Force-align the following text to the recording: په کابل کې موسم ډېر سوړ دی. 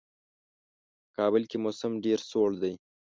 په 1.03 1.09
کابل 1.17 1.43
کې 1.49 1.57
موسم 1.63 1.91
ډېر 2.05 2.19
سوړ 2.29 2.49
دی. 2.61 2.73